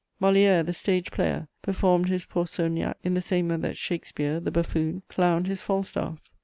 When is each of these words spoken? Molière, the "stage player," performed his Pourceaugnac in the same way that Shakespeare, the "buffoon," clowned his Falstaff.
Molière, 0.19 0.65
the 0.65 0.73
"stage 0.73 1.11
player," 1.11 1.47
performed 1.61 2.09
his 2.09 2.25
Pourceaugnac 2.25 2.95
in 3.03 3.13
the 3.13 3.21
same 3.21 3.49
way 3.49 3.57
that 3.57 3.77
Shakespeare, 3.77 4.39
the 4.39 4.49
"buffoon," 4.49 5.03
clowned 5.11 5.45
his 5.45 5.61
Falstaff. 5.61 6.17